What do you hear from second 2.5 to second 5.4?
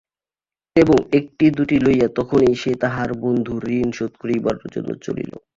সে তাহার বন্ধুঋণ শোধ করিবার জন্য চলিল।